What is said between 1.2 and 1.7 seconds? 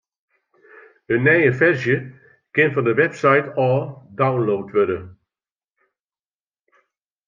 nije